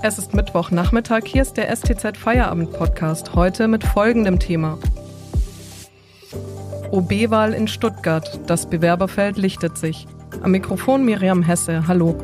[0.00, 4.78] Es ist Mittwochnachmittag, hier ist der STZ Feierabend Podcast, heute mit folgendem Thema.
[6.92, 10.06] OB-Wahl in Stuttgart, das Bewerberfeld lichtet sich.
[10.40, 12.16] Am Mikrofon Miriam Hesse, hallo.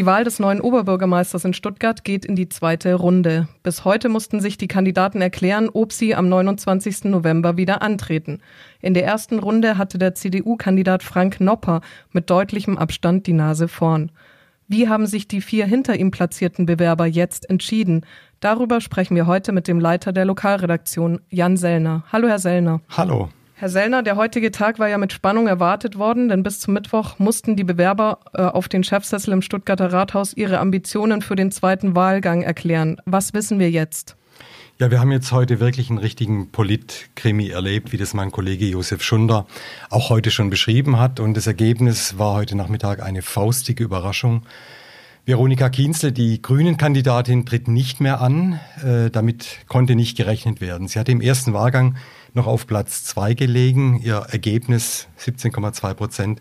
[0.00, 3.48] Die Wahl des neuen Oberbürgermeisters in Stuttgart geht in die zweite Runde.
[3.62, 7.04] Bis heute mussten sich die Kandidaten erklären, ob sie am 29.
[7.04, 8.40] November wieder antreten.
[8.80, 14.10] In der ersten Runde hatte der CDU-Kandidat Frank Nopper mit deutlichem Abstand die Nase vorn.
[14.68, 18.06] Wie haben sich die vier hinter ihm platzierten Bewerber jetzt entschieden?
[18.40, 22.04] Darüber sprechen wir heute mit dem Leiter der Lokalredaktion, Jan Sellner.
[22.10, 22.80] Hallo, Herr Sellner.
[22.88, 23.28] Hallo.
[23.60, 27.18] Herr Sellner, der heutige Tag war ja mit Spannung erwartet worden, denn bis zum Mittwoch
[27.18, 31.94] mussten die Bewerber äh, auf den Chefsessel im Stuttgarter Rathaus ihre Ambitionen für den zweiten
[31.94, 32.96] Wahlgang erklären.
[33.04, 34.16] Was wissen wir jetzt?
[34.78, 39.02] Ja, wir haben jetzt heute wirklich einen richtigen Politkrimi erlebt, wie das mein Kollege Josef
[39.02, 39.46] Schunder
[39.90, 41.20] auch heute schon beschrieben hat.
[41.20, 44.46] Und das Ergebnis war heute Nachmittag eine faustige Überraschung.
[45.30, 48.58] Veronika Kienzle, die Grünen-Kandidatin, tritt nicht mehr an.
[48.84, 50.88] Äh, damit konnte nicht gerechnet werden.
[50.88, 51.94] Sie hatte im ersten Wahlgang
[52.34, 54.00] noch auf Platz zwei gelegen.
[54.02, 56.40] Ihr Ergebnis 17,2 Prozent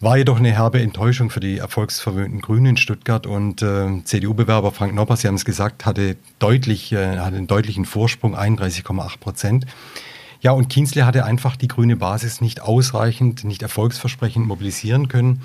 [0.00, 4.94] war jedoch eine herbe Enttäuschung für die erfolgsverwöhnten Grünen in Stuttgart und äh, CDU-Bewerber Frank
[4.94, 9.66] Nopper, Sie haben es gesagt, hatte deutlich, äh, hatte einen deutlichen Vorsprung, 31,8 Prozent.
[10.42, 15.40] Ja, und Kienzle hatte einfach die grüne Basis nicht ausreichend, nicht erfolgsversprechend mobilisieren können.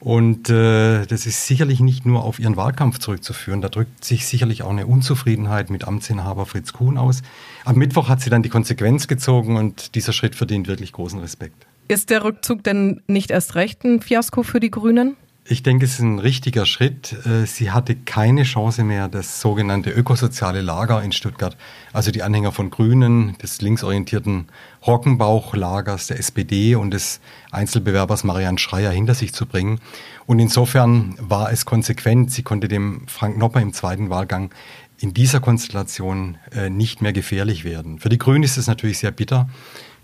[0.00, 3.60] Und äh, das ist sicherlich nicht nur auf ihren Wahlkampf zurückzuführen.
[3.60, 7.22] Da drückt sich sicherlich auch eine Unzufriedenheit mit Amtsinhaber Fritz Kuhn aus.
[7.64, 11.66] Am Mittwoch hat sie dann die Konsequenz gezogen und dieser Schritt verdient wirklich großen Respekt.
[11.88, 15.16] Ist der Rückzug denn nicht erst recht ein Fiasko für die Grünen?
[15.50, 17.16] Ich denke, es ist ein richtiger Schritt.
[17.24, 21.56] Äh, sie hatte keine Chance mehr, das sogenannte ökosoziale Lager in Stuttgart,
[21.94, 24.48] also die Anhänger von Grünen, des linksorientierten
[24.86, 27.20] Rockenbauchlagers der SPD und des
[27.50, 29.80] Einzelbewerbers Marianne Schreier hinter sich zu bringen.
[30.26, 32.30] Und insofern war es konsequent.
[32.30, 34.50] Sie konnte dem Frank Nopper im zweiten Wahlgang
[34.98, 38.00] in dieser Konstellation äh, nicht mehr gefährlich werden.
[38.00, 39.48] Für die Grünen ist es natürlich sehr bitter.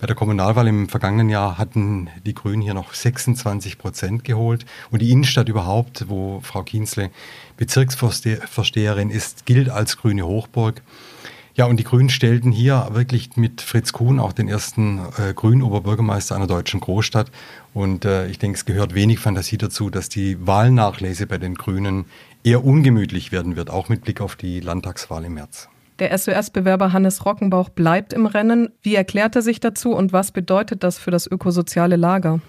[0.00, 4.66] Bei der Kommunalwahl im vergangenen Jahr hatten die Grünen hier noch 26 Prozent geholt.
[4.90, 7.10] Und die Innenstadt überhaupt, wo Frau Kienzle
[7.56, 10.82] Bezirksvorsteherin ist, gilt als grüne Hochburg.
[11.56, 15.62] Ja, und die Grünen stellten hier wirklich mit Fritz Kuhn auch den ersten äh, grünen
[15.62, 17.30] Oberbürgermeister einer deutschen Großstadt.
[17.72, 22.06] Und äh, ich denke, es gehört wenig Fantasie dazu, dass die Wahlnachlese bei den Grünen
[22.42, 25.68] eher ungemütlich werden wird, auch mit Blick auf die Landtagswahl im März.
[26.00, 28.70] Der SOS-Bewerber Hannes Rockenbauch bleibt im Rennen.
[28.82, 32.40] Wie erklärt er sich dazu und was bedeutet das für das ökosoziale Lager?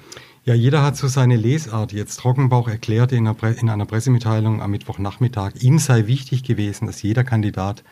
[0.45, 1.93] Ja, jeder hat so seine Lesart.
[1.93, 7.03] Jetzt Rockenbauch erklärte in einer, in einer Pressemitteilung am Mittwochnachmittag, ihm sei wichtig gewesen, dass
[7.03, 7.83] jeder Kandidat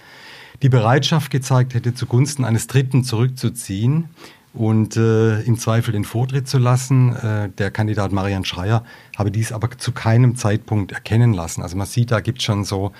[0.63, 4.09] die Bereitschaft gezeigt hätte, zugunsten eines Dritten zurückzuziehen
[4.53, 7.15] und äh, im Zweifel den Vortritt zu lassen.
[7.15, 8.83] Äh, der Kandidat Marian Schreier
[9.17, 11.63] habe dies aber zu keinem Zeitpunkt erkennen lassen.
[11.63, 12.91] Also man sieht, da gibt es schon so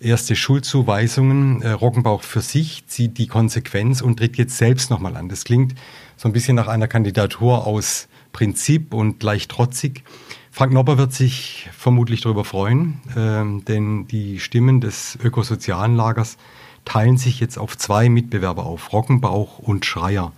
[0.00, 1.60] erste Schuldzuweisungen.
[1.60, 5.28] Äh, Rockenbauch für sich zieht die Konsequenz und tritt jetzt selbst nochmal an.
[5.28, 5.74] Das klingt
[6.16, 10.04] so ein bisschen nach einer Kandidatur aus Prinzip und leicht trotzig.
[10.50, 16.38] Frank Nopper wird sich vermutlich darüber freuen, äh, denn die Stimmen des ökosozialen Lagers
[16.86, 20.32] teilen sich jetzt auf zwei Mitbewerber auf, Rockenbauch und Schreier.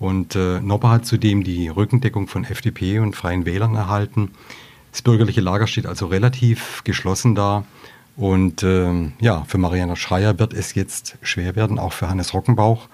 [0.00, 4.32] Und äh, Nopper hat zudem die Rückendeckung von FDP und Freien Wählern erhalten.
[4.90, 7.64] Das bürgerliche Lager steht also relativ geschlossen da.
[8.16, 12.88] Und äh, ja, für Mariana Schreier wird es jetzt schwer werden, auch für Hannes Rockenbauch.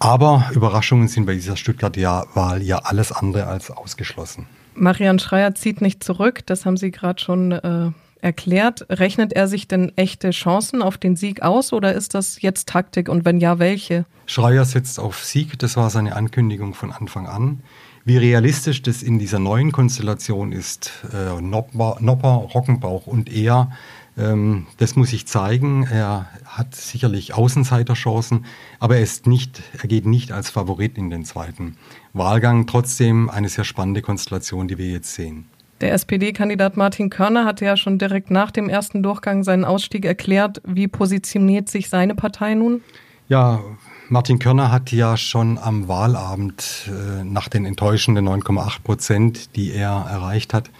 [0.00, 4.46] Aber Überraschungen sind bei dieser Stuttgarter Wahl ja alles andere als ausgeschlossen.
[4.74, 7.90] Marian Schreier zieht nicht zurück, das haben Sie gerade schon äh,
[8.24, 8.86] erklärt.
[8.88, 13.08] Rechnet er sich denn echte Chancen auf den Sieg aus oder ist das jetzt Taktik
[13.08, 14.06] und wenn ja, welche?
[14.26, 17.60] Schreier setzt auf Sieg, das war seine Ankündigung von Anfang an.
[18.06, 23.70] Wie realistisch das in dieser neuen Konstellation ist, äh, Nopper, Nopper, Rockenbauch und er,
[24.18, 25.84] ähm, das muss ich zeigen.
[25.90, 28.44] Er hat sicherlich Außenseiterchancen,
[28.78, 31.76] aber er, ist nicht, er geht nicht als Favorit in den zweiten
[32.12, 32.66] Wahlgang.
[32.66, 35.46] Trotzdem eine sehr spannende Konstellation, die wir jetzt sehen.
[35.84, 40.62] Der SPD-Kandidat Martin Körner hatte ja schon direkt nach dem ersten Durchgang seinen Ausstieg erklärt.
[40.66, 42.80] Wie positioniert sich seine Partei nun?
[43.28, 43.60] Ja,
[44.08, 50.06] Martin Körner hat ja schon am Wahlabend äh, nach den enttäuschenden 9,8 Prozent, die er
[50.10, 50.70] erreicht hat,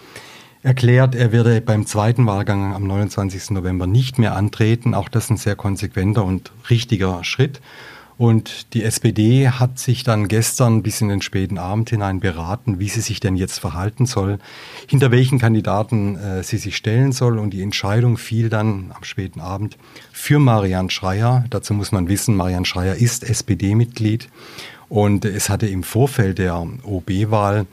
[0.63, 3.51] erklärt, er werde beim zweiten Wahlgang am 29.
[3.51, 4.95] November nicht mehr antreten.
[4.95, 7.61] Auch das ein sehr konsequenter und richtiger Schritt.
[8.17, 12.87] Und die SPD hat sich dann gestern bis in den späten Abend hinein beraten, wie
[12.87, 14.39] sie sich denn jetzt verhalten soll,
[14.87, 17.37] hinter welchen Kandidaten äh, sie sich stellen soll.
[17.37, 19.77] Und die Entscheidung fiel dann am späten Abend
[20.13, 21.43] für Marianne Schreier.
[21.49, 24.29] Dazu muss man wissen, Marianne Schreier ist SPD-Mitglied.
[24.87, 27.65] Und es hatte im Vorfeld der OB-Wahl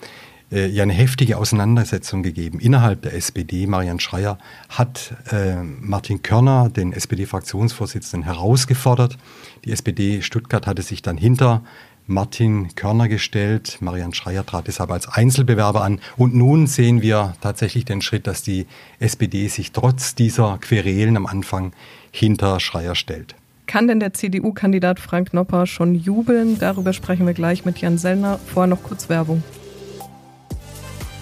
[0.52, 3.66] äh, ja eine heftige Auseinandersetzung gegeben innerhalb der SPD.
[3.66, 4.38] Marian Schreier
[4.68, 9.18] hat äh, Martin Körner, den SPD-Fraktionsvorsitzenden, herausgefordert.
[9.64, 11.62] Die SPD Stuttgart hatte sich dann hinter
[12.06, 13.78] Martin Körner gestellt.
[13.80, 16.00] Marian Schreier trat deshalb als Einzelbewerber an.
[16.16, 18.66] Und nun sehen wir tatsächlich den Schritt, dass die
[18.98, 21.72] SPD sich trotz dieser Querelen am Anfang
[22.10, 23.34] hinter Schreier stellt.
[23.66, 26.58] Kann denn der CDU-Kandidat Frank Nopper schon jubeln?
[26.58, 28.38] Darüber sprechen wir gleich mit Jan Sellner.
[28.46, 29.42] Vorher noch kurz Werbung.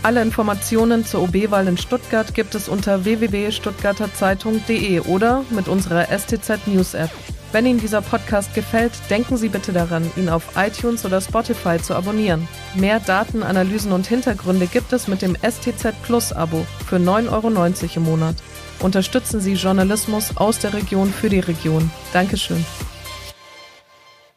[0.02, 6.94] Alle Informationen zur OB-Wahl in Stuttgart gibt es unter www.stuttgarterzeitung.de oder mit unserer STZ News
[6.94, 7.10] App.
[7.52, 11.94] Wenn Ihnen dieser Podcast gefällt, denken Sie bitte daran, ihn auf iTunes oder Spotify zu
[11.94, 12.48] abonnieren.
[12.76, 17.48] Mehr Daten, Analysen und Hintergründe gibt es mit dem STZ Plus Abo für 9,90 Euro
[17.96, 18.36] im Monat.
[18.78, 21.90] Unterstützen Sie Journalismus aus der Region für die Region.
[22.14, 22.64] Dankeschön.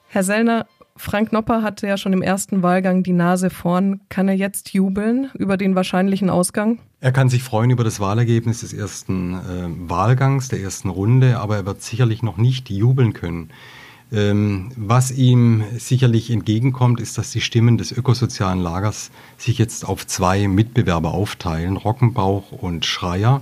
[0.10, 0.66] Herr Sellner,
[0.96, 4.02] Frank Nopper hatte ja schon im ersten Wahlgang die Nase vorn.
[4.10, 6.80] Kann er jetzt jubeln über den wahrscheinlichen Ausgang?
[7.00, 11.58] Er kann sich freuen über das Wahlergebnis des ersten äh, Wahlgangs, der ersten Runde, aber
[11.58, 13.50] er wird sicherlich noch nicht jubeln können.
[14.12, 20.06] Ähm, was ihm sicherlich entgegenkommt, ist, dass die Stimmen des ökosozialen Lagers sich jetzt auf
[20.06, 23.42] zwei Mitbewerber aufteilen, Rockenbauch und Schreier.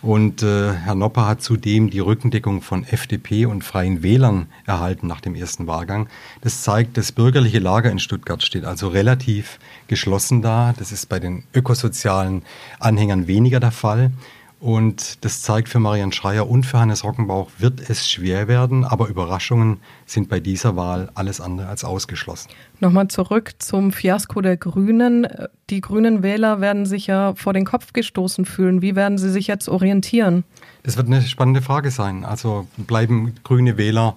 [0.00, 5.20] Und äh, Herr Nopper hat zudem die Rückendeckung von FDP und Freien Wählern erhalten nach
[5.20, 6.08] dem ersten Wahlgang.
[6.40, 9.58] Das zeigt, das bürgerliche Lager in Stuttgart steht also relativ
[9.88, 10.72] geschlossen da.
[10.78, 12.42] Das ist bei den ökosozialen
[12.78, 14.12] Anhängern weniger der Fall.
[14.60, 19.08] Und das zeigt für Marian Schreier und für Hannes Rockenbauch, wird es schwer werden, aber
[19.08, 22.48] Überraschungen sind bei dieser Wahl alles andere als ausgeschlossen.
[22.80, 25.28] Nochmal zurück zum Fiasko der Grünen.
[25.70, 28.82] Die grünen Wähler werden sich ja vor den Kopf gestoßen fühlen.
[28.82, 30.42] Wie werden sie sich jetzt orientieren?
[30.82, 32.24] Das wird eine spannende Frage sein.
[32.24, 34.16] Also bleiben grüne Wähler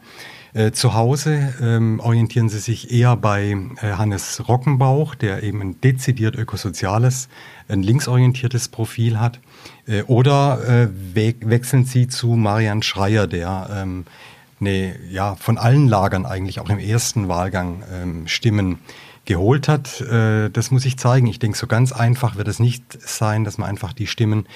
[0.54, 5.82] äh, zu Hause ähm, orientieren sie sich eher bei äh, Hannes Rockenbauch, der eben ein
[5.82, 7.30] dezidiert ökosoziales,
[7.68, 9.40] ein linksorientiertes Profil hat.
[9.88, 14.06] Äh, oder äh, we wechseln sie zu Marian Schreier, der ähm,
[14.60, 18.80] ne, ja, von allen Lagern eigentlich auch im ersten Wahlgang ähm, Stimmen
[19.26, 20.02] geholt hat.
[20.02, 21.28] Äh, das muss ich zeigen.
[21.28, 24.48] Ich denke, so ganz einfach wird es nicht sein, dass man einfach die Stimmen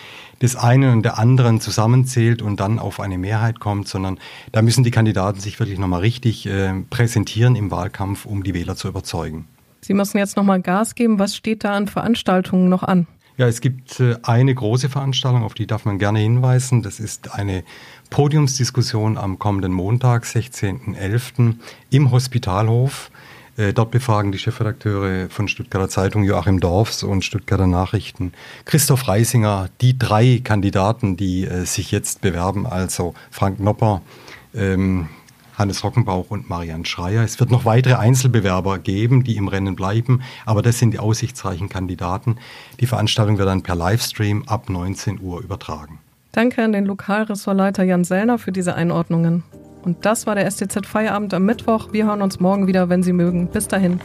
[0.41, 4.19] des einen und der anderen zusammenzählt und dann auf eine Mehrheit kommt, sondern
[4.51, 8.75] da müssen die Kandidaten sich wirklich nochmal richtig äh, präsentieren im Wahlkampf, um die Wähler
[8.75, 9.47] zu überzeugen.
[9.81, 11.19] Sie müssen jetzt nochmal Gas geben.
[11.19, 13.05] Was steht da an Veranstaltungen noch an?
[13.37, 16.81] Ja, es gibt äh, eine große Veranstaltung, auf die darf man gerne hinweisen.
[16.81, 17.63] Das ist eine
[18.09, 21.55] Podiumsdiskussion am kommenden Montag, 16.11.
[21.89, 23.11] im Hospitalhof.
[23.57, 28.33] Äh, dort befragen die Chefredakteure von Stuttgarter Zeitung Joachim Dorfs und Stuttgarter Nachrichten
[28.65, 34.01] Christoph Reisinger, die drei Kandidaten, die äh, sich jetzt bewerben, also Frank Nopper,
[34.53, 35.07] ähm,
[35.57, 37.23] Hannes Rockenbauch und Marianne Schreier.
[37.23, 41.69] Es wird noch weitere Einzelbewerber geben, die im Rennen bleiben, aber das sind die aussichtsreichen
[41.69, 42.37] Kandidaten.
[42.81, 45.99] Die Veranstaltung wird dann per Livestream ab 19 Uhr übertragen.
[46.33, 49.43] Danke an den Lokalressortleiter Jan Sellner für diese Einordnungen.
[49.85, 51.93] Und das war der STZ Feierabend am Mittwoch.
[51.93, 53.47] Wir hören uns morgen wieder, wenn Sie mögen.
[53.47, 54.01] Bis dahin.